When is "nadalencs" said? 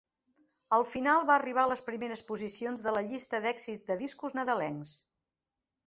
4.41-5.01